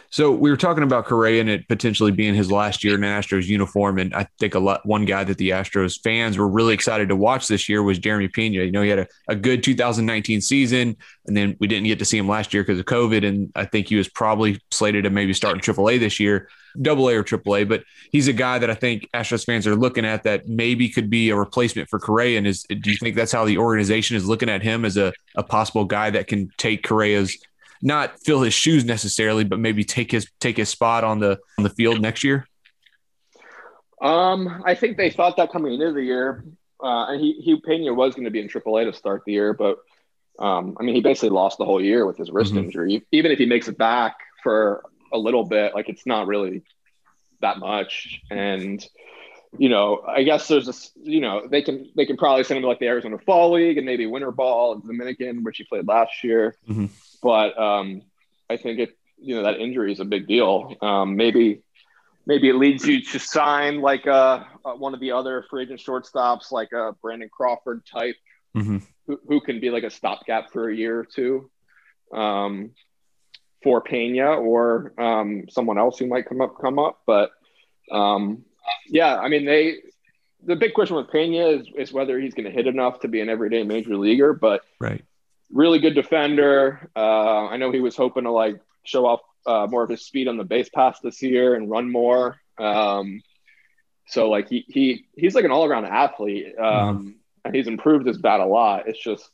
[0.09, 3.21] So we were talking about Correa and it potentially being his last year in an
[3.21, 6.73] Astros uniform, and I think a lot one guy that the Astros fans were really
[6.73, 8.63] excited to watch this year was Jeremy Pena.
[8.63, 12.05] You know, he had a, a good 2019 season, and then we didn't get to
[12.05, 15.09] see him last year because of COVID, and I think he was probably slated to
[15.09, 16.47] maybe start in AAA this year,
[16.81, 17.67] Double A or AAA.
[17.67, 21.09] But he's a guy that I think Astros fans are looking at that maybe could
[21.09, 22.37] be a replacement for Correa.
[22.37, 25.11] And is do you think that's how the organization is looking at him as a,
[25.35, 27.37] a possible guy that can take Correa's
[27.81, 31.63] not fill his shoes necessarily, but maybe take his take his spot on the on
[31.63, 32.47] the field next year?
[34.01, 36.45] Um, I think they thought that coming into the year,
[36.83, 39.53] uh, and he, he Pena was going to be in AAA to start the year,
[39.53, 39.77] but
[40.39, 42.57] um, I mean, he basically lost the whole year with his wrist Mhm.
[42.65, 43.05] injury.
[43.11, 46.61] Even if he makes it back for a little bit, like it's not really
[47.41, 48.21] that much.
[48.29, 48.85] And
[49.57, 50.73] you know, I guess there's a,
[51.09, 53.77] you know, they can they can probably send him to like the Arizona Fall League
[53.77, 56.55] and maybe Winter Ball in Dominican, which he played last year.
[56.69, 56.89] Mhm.
[57.21, 58.01] But um,
[58.49, 60.75] I think it, you know, that injury is a big deal.
[60.81, 61.61] Um, maybe
[62.25, 65.79] maybe it leads you to sign like a, uh one of the other free agent
[65.79, 68.15] shortstops, like a Brandon Crawford type,
[68.55, 68.81] Mhm.
[69.07, 71.49] who, who can be like a stopgap for a year or two.
[72.13, 72.71] Um,
[73.63, 77.01] for Pena or um, someone else who might come up come up.
[77.05, 77.31] But
[77.91, 78.43] um,
[78.87, 79.77] yeah, I mean they
[80.43, 83.19] the big question with Pena is, is whether he's going to hit enough to be
[83.21, 84.33] an everyday major leaguer.
[84.33, 85.03] But Right.
[85.51, 86.89] Really good defender.
[86.95, 90.27] Uh, I know he was hoping to like show off uh, more of his speed
[90.27, 92.37] on the base pass this year and run more.
[92.57, 93.21] Um,
[94.07, 98.17] so like he he he's like an all around athlete, um, and he's improved his
[98.17, 98.87] bat a lot.
[98.87, 99.29] It's just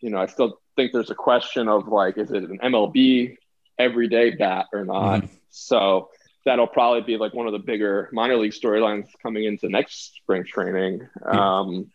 [0.00, 3.36] you know I still think there's a question of like is it an MLB
[3.78, 5.24] everyday bat or not?
[5.50, 6.10] So
[6.44, 10.44] that'll probably be like one of the bigger minor league storylines coming into next spring
[10.44, 11.06] training.
[11.24, 11.90] Um,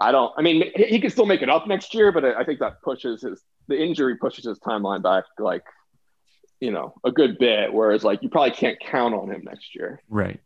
[0.00, 0.32] I don't.
[0.36, 2.58] I mean, he, he can still make it up next year, but I I think
[2.60, 5.64] that pushes his the injury pushes his timeline back like
[6.60, 7.72] you know a good bit.
[7.72, 10.02] Whereas like you probably can't count on him next year.
[10.08, 10.40] Right.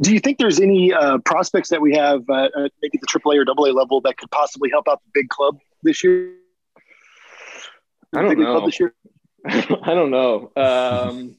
[0.00, 3.46] Do you think there's any uh, prospects that we have uh, at maybe the AAA
[3.46, 6.34] or AA level that could possibly help out the big club this year?
[8.14, 8.52] I don't Big league know.
[8.58, 8.94] Club this year?
[9.46, 10.52] I don't know.
[10.54, 11.36] Um,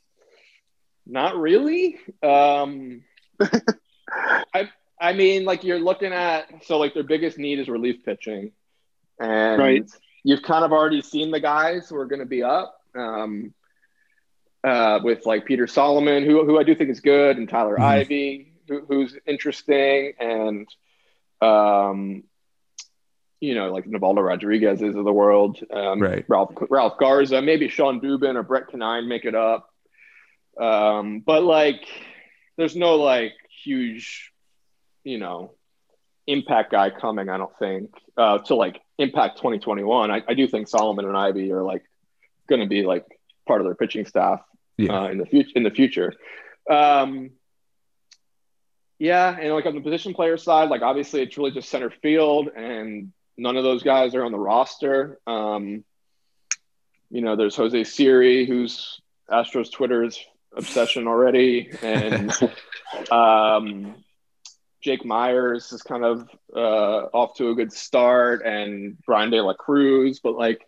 [1.06, 2.00] not really.
[2.24, 3.04] Um,
[3.40, 8.52] I I mean, like you're looking at so like their biggest need is relief pitching,
[9.20, 9.86] and Right.
[10.24, 12.82] you've kind of already seen the guys who are going to be up.
[12.96, 13.54] Um,
[14.64, 17.84] uh, with like Peter Solomon, who who I do think is good, and Tyler Mhm.
[17.84, 20.68] Ivey, who, who's interesting, and
[21.42, 22.24] um,
[23.40, 26.26] you know, like Nivaldo Rodriguez is of the world, um, Right.
[26.28, 29.70] Ralph Ralph Garza, maybe Shawn Dubin or Brett Conine make it up.
[30.60, 31.88] Um, but like,
[32.58, 33.34] there's no like
[33.64, 34.34] huge,
[35.08, 35.54] you know,
[36.28, 37.30] impact guy coming.
[37.30, 40.12] I don't think uh, to like impact 2021.
[40.12, 41.84] I, I do think Solomon and Ivey are like
[42.50, 43.06] going to be like
[43.48, 44.42] part of their pitching staff
[44.78, 45.04] Yeah.
[45.04, 45.52] uh, in the future.
[45.56, 46.14] In the future,
[46.70, 47.32] um,
[49.00, 52.50] yeah, and like on the position player side, like obviously it's really just center field,
[52.56, 55.20] and none of those guys are on the roster.
[55.28, 55.84] Um,
[57.10, 59.00] you know, there's Jose Siri, who's
[59.32, 60.20] Astros Twitter's
[60.56, 62.32] obsession already, and
[63.12, 63.96] um,
[64.88, 69.54] Jake Meyers is kind of uh, off to a good start, and Bryan De La
[69.54, 70.66] Cruz, but like.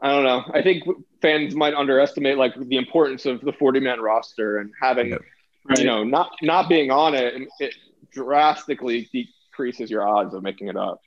[0.00, 0.42] I don't know.
[0.52, 0.82] I think
[1.22, 5.22] fans might underestimate like the importance of the 40 man roster and having, Yep.
[5.78, 7.74] you know, not not being on it, it
[8.12, 11.00] drastically decreases your odds of making it up.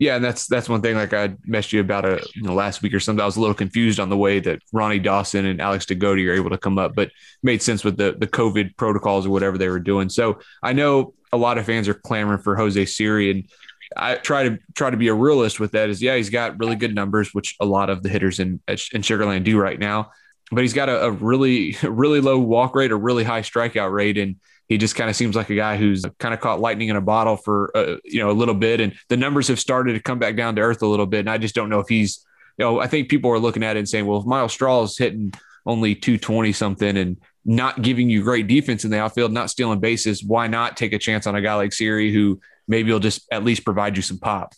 [0.00, 0.96] Yeah, and that's that's one thing.
[0.96, 3.22] Like I messaged you about a you know, last week or something.
[3.22, 6.26] I was a little confused on the way that Ronnie Dawson and Alex De Goti
[6.28, 7.10] are able to come up, but
[7.42, 10.08] made sense with the the COVID protocols or whatever they were doing.
[10.08, 13.48] So I know a lot of fans are clamoring for Jose Siri, and
[13.96, 15.90] I try to try to be a realist with that.
[15.90, 18.76] Is yeah, he's got really good numbers, which a lot of the hitters in in
[19.02, 20.10] Sugarland do right now.
[20.52, 24.18] But he's got a, a really really low walk rate, a really high strikeout rate,
[24.18, 24.36] and
[24.68, 27.00] he just kind of seems like a guy who's kind of caught lightning in a
[27.00, 30.18] bottle for uh, you know a little bit, and the numbers have started to come
[30.18, 31.20] back down to earth a little bit.
[31.20, 32.24] And I just don't know if he's,
[32.58, 34.82] you know, I think people are looking at it and saying, well, if Myles Straw
[34.82, 35.32] is hitting
[35.66, 40.22] only 220 something and not giving you great defense in the outfield, not stealing bases,
[40.22, 43.44] why not take a chance on a guy like Siri who maybe will just at
[43.44, 44.54] least provide you some pop?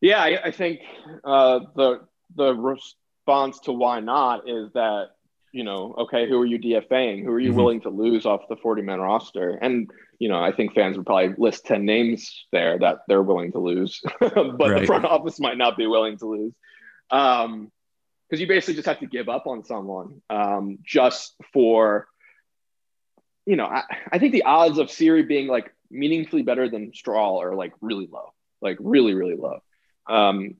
[0.00, 0.80] Yeah, I, I think
[1.24, 2.00] uh, the
[2.36, 5.08] the response to why not is that
[5.52, 7.24] you know, okay, who are you DFAing?
[7.24, 7.56] Who are you Mhm.
[7.56, 9.58] willing to lose off the 40 man roster?
[9.60, 13.50] And you know, I think fans would probably list 10 names there that they're willing
[13.52, 16.52] to lose, but the front office might not be willing to lose.
[17.10, 17.72] Um,
[18.30, 22.06] because you basically just have to give up on someone um, just for,
[23.44, 27.40] you know, I, I think the odds of Siri being like meaningfully better than Straw
[27.40, 29.58] are like really low, like really, really low.
[30.08, 30.54] Um,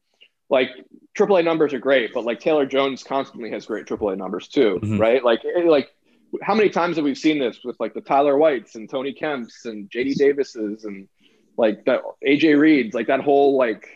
[0.48, 0.70] like
[1.16, 4.98] AAA numbers are great, but like Taylor Jones constantly has great AAA numbers too, Mhm.
[4.98, 5.22] right?
[5.22, 5.88] Like, eh, like
[6.42, 9.64] how many times have we seen this with like the Tyler Whites and Tony Kemps
[9.64, 11.08] and JD Davises and
[11.56, 13.86] like that AJ Reeds, like that whole like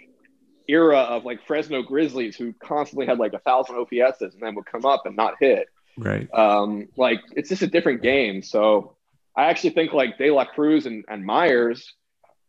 [0.68, 4.66] era of like Fresno Grizzlies who constantly had like a thousand OPSs and then would
[4.66, 5.68] come up and not hit.
[5.96, 6.28] Right.
[6.32, 8.42] Um, like it's just a different game.
[8.42, 8.96] So
[9.36, 11.94] I actually think like De La Cruz and, and Meyers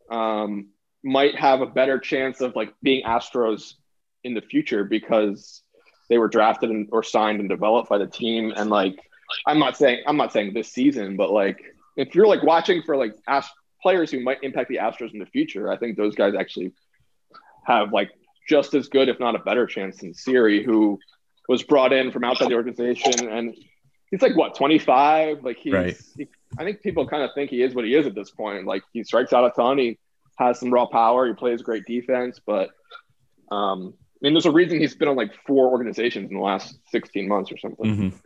[0.09, 0.67] um,
[1.03, 3.73] might have a better chance of like being Astros
[4.23, 5.61] in the future because
[6.09, 8.53] they were drafted and, or signed and developed by the team.
[8.55, 8.99] And like,
[9.47, 11.63] I'm not saying I'm not saying this season, but like
[11.95, 15.25] if you're like watching for like Ast- players who might impact the Astros in the
[15.25, 16.73] future, I think those guys actually
[17.65, 18.11] have like
[18.47, 20.99] just as good, if not a better chance than Siri, who
[21.47, 23.55] was brought in from outside the organization and
[24.11, 25.97] he's like what 25 like he's Right.
[26.17, 28.65] he, I think people kind of think he is what he is at this point.
[28.65, 29.77] Like he strikes out a ton.
[29.77, 29.97] He
[30.37, 31.27] has some raw power.
[31.27, 32.69] He plays great defense, but
[33.51, 36.77] um, I mean, there's a reason he's been on like four organizations in the last
[36.91, 37.85] 16 months or something.
[37.85, 38.21] Mhm.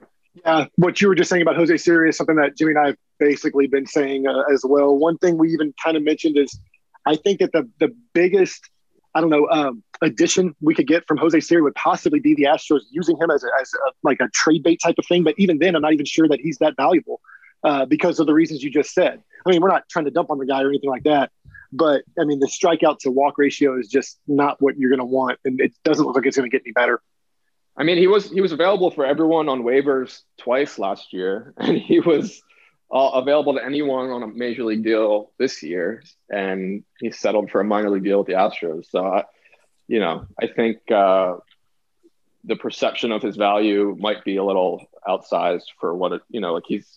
[0.45, 2.87] Yeah, what you were just saying about Jose Siri is something that Jimmy and I
[2.87, 4.95] have basically been saying uh, as well.
[4.95, 6.57] One thing we even kind of mentioned is
[7.05, 8.69] I think that the the biggest
[9.15, 12.43] I don't know um, addition we could get from Jose Siri would possibly be the
[12.43, 15.23] Astros using him as a, as a, like a trade bait type of thing.
[15.23, 17.21] But even then, I'm not even sure that he's that valuable
[17.63, 19.21] uh, because of the reasons you just said.
[19.45, 21.31] I mean, we're not trying to dump on the guy or anything like that.
[21.71, 25.05] But I mean, the strikeout to walk ratio is just not what you're going to
[25.05, 27.01] want, and it doesn't look like it's going to get any better.
[27.77, 31.77] I mean, he was he was available for everyone on waivers twice last year, and
[31.77, 32.41] he was
[32.91, 37.61] uh, available to anyone on a major league deal this year, and he settled for
[37.61, 38.89] a minor league deal with the Astros.
[38.89, 39.25] So, I,
[39.87, 41.35] you know, I think uh,
[42.43, 46.53] the perception of his value might be a little outsized for what it, you know,
[46.53, 46.87] like he's.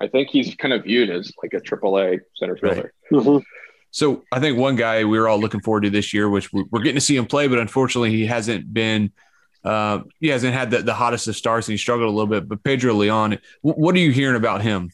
[0.00, 2.92] I think he's kind of viewed as like a AAA center fielder.
[3.92, 6.64] So I think one guy we were all looking forward to this year, which we're
[6.72, 9.12] we're getting to see him play, but unfortunately he hasn't been.
[9.64, 12.48] Uh, he hasn't had the, the hottest of starts and he struggled a little bit.
[12.48, 14.90] But Pedro Leon, wh- what are you hearing about him?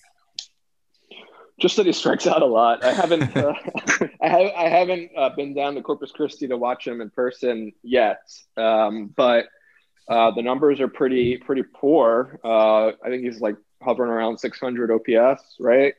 [1.59, 2.85] Just that he strikes out a lot.
[2.85, 3.52] I haven't, uh,
[4.22, 7.72] I, have, I haven't uh, been down to Corpus Christi to watch him in person
[7.83, 8.22] yet,
[8.56, 9.46] um, but
[10.09, 12.40] uh, the numbers are pretty pretty poor.
[12.42, 15.94] Uh, I think he's like hovering around 600 OPS, right?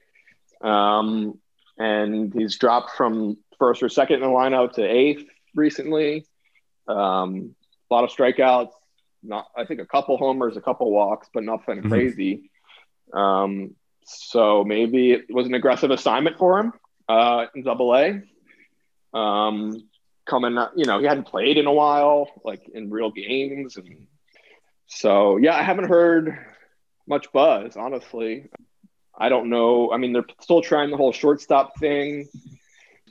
[0.61, 1.39] Um,
[1.77, 6.25] and he's dropped from first or second in the lineup to eighth recently.
[6.87, 7.55] Um,
[7.91, 8.71] a lot of strikeouts,
[9.21, 11.89] not I think a couple homers, a couple walks, but nothing Mhm.
[11.89, 12.49] crazy.
[13.13, 13.75] Um,
[14.05, 16.73] so maybe it was an aggressive assignment for him
[17.07, 18.21] uh, in Double A.
[19.13, 19.89] Um,
[20.25, 24.07] coming, you know, he hadn't played in a while, like in real games, and
[24.87, 26.37] so yeah, I haven't heard
[27.07, 28.49] much buzz, honestly.
[29.17, 29.91] I don't know.
[29.91, 32.29] I mean, they're still trying the whole shortstop thing,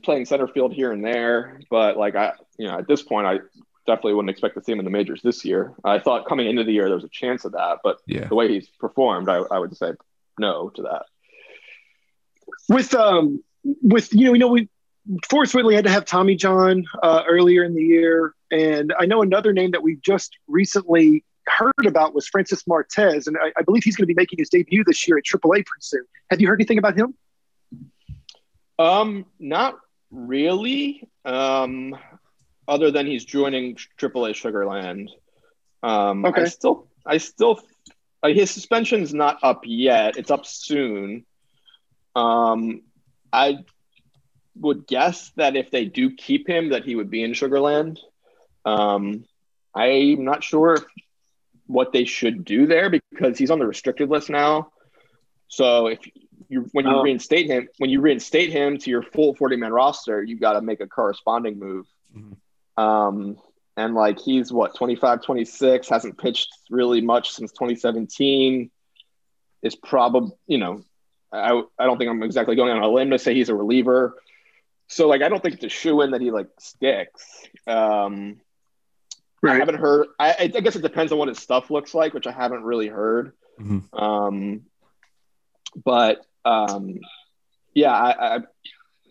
[0.02, 3.40] playing center field here and there, but like I, you know, at this point, I
[3.86, 5.72] definitely wouldn't expect to see him in the majors this year.
[5.84, 8.26] I thought coming into the year there was a chance of that, but Yeah.
[8.28, 9.92] the way he's performed, I, I would say
[10.38, 11.04] no to that.
[12.68, 13.42] with um
[13.82, 14.68] with you know you know we
[15.28, 19.22] Forrest Whitley had to have Tommy John uh, earlier in the year, and I know
[19.22, 23.82] another name that we just recently heard about was Francis Martes, and I, I believe
[23.82, 26.04] he's going to be making his debut this year at AAA pretty soon.
[26.30, 27.14] Have you heard anything about him?
[28.78, 29.78] Um, not
[30.10, 31.08] really.
[31.24, 31.96] Um,
[32.68, 35.08] other than he's joining AAA Sugarland.
[35.82, 36.42] Um, Okay.
[36.42, 37.60] I still, I still,
[38.22, 40.16] uh, his suspension's not up yet.
[40.16, 41.24] It's up soon.
[42.14, 42.82] Um,
[43.32, 43.58] I
[44.56, 47.98] would guess that if they do keep him, that he would be in Sugarland.
[48.64, 49.24] Um,
[49.74, 50.76] I'm not sure
[51.66, 54.72] what they should do there because he's on the restricted list now.
[55.48, 56.00] So if
[56.48, 57.02] you when you Oh.
[57.02, 60.60] reinstate him, when you reinstate him to your full 40 man roster, you got to
[60.60, 61.86] make a corresponding move.
[62.14, 62.36] Mhm.
[62.80, 63.38] Um,
[63.76, 68.70] and like he's what 25, 26, hasn't pitched really much since 2017.
[69.62, 70.82] Is probably you know,
[71.32, 74.16] I I don't think I'm exactly going on a limb to say he's a reliever.
[74.88, 77.24] So like I don't think it's a shoe in that he like sticks.
[77.66, 78.40] Um,
[79.44, 80.08] I haven't heard.
[80.18, 82.88] I, I guess it depends on what his stuff looks like, which I haven't really
[82.88, 83.32] heard.
[83.58, 83.84] Mhm.
[83.92, 84.62] Um,
[85.84, 86.98] but um,
[87.74, 88.38] yeah, I, I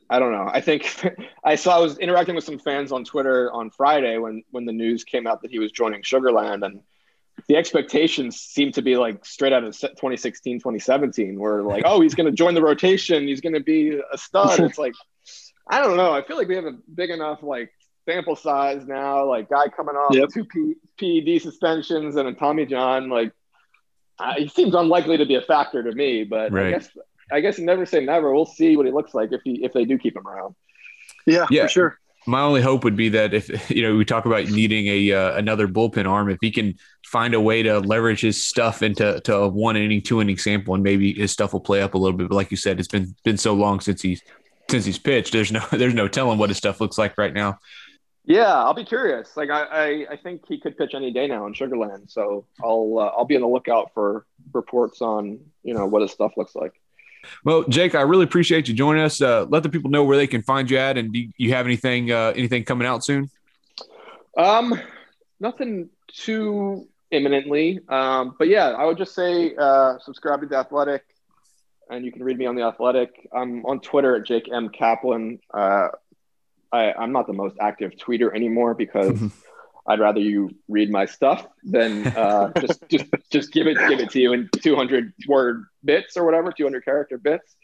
[0.09, 0.49] I don't know.
[0.51, 1.05] I think
[1.43, 4.73] I saw I was interacting with some fans on Twitter on Friday when when the
[4.73, 6.81] news came out that he was joining Sugarland, and
[7.47, 12.15] the expectations seemed to be like straight out of 2016, 2017, where like, oh, he's
[12.15, 14.59] going to join the rotation, he's going to be a stud.
[14.59, 14.93] It's like,
[15.69, 16.11] I don't know.
[16.11, 17.71] I feel like we have a big enough like
[18.05, 19.25] sample size now.
[19.25, 20.29] Like guy coming off Yep.
[20.33, 20.75] two P-
[21.35, 23.31] PED suspensions and a Tommy John, like
[24.17, 26.23] uh, he seems unlikely to be a factor to me.
[26.25, 26.67] But Right.
[26.67, 26.89] I guess
[27.31, 28.33] I guess never say never.
[28.33, 30.55] We'll see what he looks like if he if they do keep him around.
[31.25, 31.63] Yeah, Yeah.
[31.63, 31.99] for sure.
[32.27, 35.37] My only hope would be that if you know we talk about needing a uh,
[35.37, 39.35] another bullpen arm, if he can find a way to leverage his stuff into to
[39.35, 42.17] a one inning, two inning sample, and maybe his stuff will play up a little
[42.17, 42.29] bit.
[42.29, 44.21] But like you said, it's been been so long since he's
[44.69, 45.31] since he's pitched.
[45.33, 47.59] There's no there's no telling what his stuff looks like right now.
[48.25, 49.35] Yeah, I'll be curious.
[49.35, 52.11] Like I, I, I think he could pitch any day now in Sugarland.
[52.11, 56.11] So I'll uh, I'll be on the lookout for reports on you know what his
[56.11, 56.73] stuff looks like.
[57.43, 59.21] Well, Jake, I really appreciate you joining us.
[59.21, 61.65] Uh, let the people know where they can find you at, and do you have
[61.65, 63.29] anything uh, anything coming out soon?
[64.37, 64.79] Um,
[65.39, 67.79] nothing too imminently.
[67.89, 71.03] Um, but yeah, I would just say uh, subscribe to the Athletic,
[71.89, 73.27] and you can read me on the Athletic.
[73.33, 75.39] I'm on Twitter at Jake M Kaplan.
[75.53, 75.89] Uh,
[76.71, 79.19] I, I'm not the most active tweeter anymore because
[79.89, 84.11] I'd rather you read my stuff than uh, just just just give it give it
[84.11, 87.55] to you in 200 word bits or whatever, 200 character bits.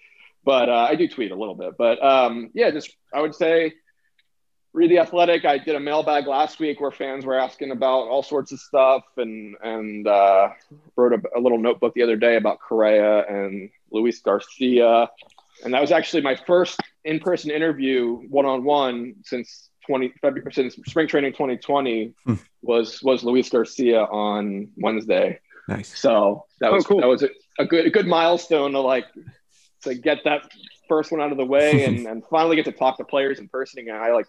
[0.44, 1.76] But uh, I do tweet a little bit.
[1.78, 3.74] But um, yeah, just I would say
[4.74, 8.22] read the athletic i did a mailbag last week where fans were asking about all
[8.22, 10.50] sorts of stuff and and uh,
[10.98, 15.10] wrote a, a, little notebook the other day about correa and luis garcia
[15.64, 21.32] and that was actually my first in-person interview one-on-one since 20 February since spring training
[21.34, 22.36] 2020 hmm.
[22.62, 27.02] was was luis garcia on wednesday nice so that was oh, cool.
[27.02, 27.30] that was a,
[27.60, 29.06] a good a good milestone to like
[29.82, 30.42] to get that
[30.88, 33.48] first one out of the way and, and finally get to talk to players in
[33.48, 33.96] person again.
[33.96, 34.28] I like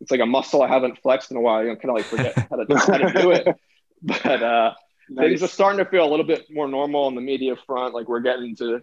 [0.00, 1.62] it's like a muscle I haven't flexed in a while.
[1.62, 3.48] You know, kind of like forget how to, how to do it.
[4.02, 4.74] But uh,
[5.08, 5.28] nice.
[5.28, 7.94] things are starting to feel a little bit more normal on the media front.
[7.94, 8.82] Like we're getting to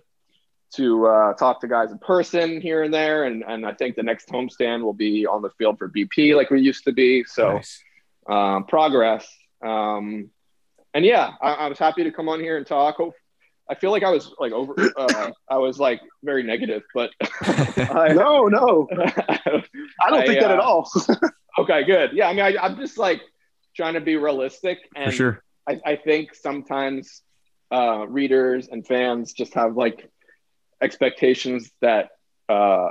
[0.75, 4.03] to uh, talk to guys in person here and there, and and I think the
[4.03, 7.23] next homestand will be on the field for BP like we used to be.
[7.25, 7.83] So nice.
[8.27, 9.27] um, progress.
[9.63, 10.29] Um,
[10.93, 12.97] and yeah, I, I, was happy to come on here and talk.
[13.69, 14.75] I feel like I was like over.
[14.97, 19.63] Uh, I was like very negative, but I, no, no, I don't
[20.01, 20.89] I, think that uh, at all.
[21.59, 22.11] okay, good.
[22.13, 23.21] Yeah, I mean, I, am just like
[23.75, 25.43] trying to be realistic, and For sure.
[25.67, 27.21] I, I think sometimes
[27.71, 30.09] uh, readers and fans just have like
[30.83, 32.09] expectations that,
[32.49, 32.89] uh,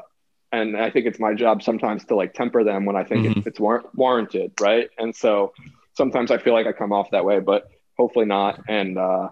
[0.50, 3.48] and I think it's my job sometimes to like temper them when I think mm-hmm.
[3.48, 4.90] it's war- warranted, right?
[4.98, 5.52] And so
[5.96, 8.60] sometimes I feel like I come off that way, but hopefully not.
[8.68, 9.28] And uh,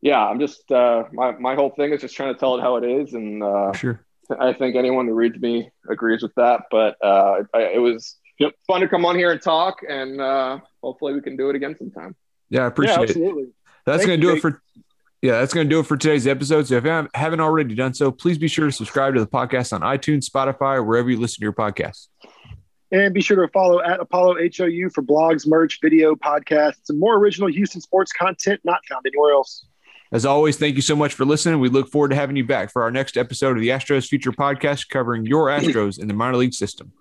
[0.00, 2.76] yeah, I'm just uh, my my whole thing is just trying to tell it how
[2.76, 4.04] it is, and uh, sure.
[4.38, 6.62] I think anyone who reads me agrees with that.
[6.70, 8.52] But uh, I, it was yep.
[8.66, 11.76] fun to come on here and talk, and uh, hopefully we can do it again
[11.76, 12.14] sometime.
[12.50, 13.42] Yeah, I appreciate yeah, absolutely.
[13.44, 13.54] it.
[13.86, 14.62] That's going to do it for.
[15.20, 16.68] Yeah, that's going to do it for today's episode.
[16.68, 19.72] So if you haven't already done so, please be sure to subscribe to the podcast
[19.72, 22.06] on iTunes, Spotify, or wherever you listen to your podcasts.
[22.92, 27.16] And be sure to follow at Apollo HOU for blogs, merch, video, podcasts, and more
[27.16, 29.66] original Houston sports content not found anywhere else.
[30.10, 31.60] As always, thank you so much for listening.
[31.60, 34.32] We look forward to having you back for our next episode of the Astros Future
[34.32, 36.92] Podcast covering your Astros in the minor league system.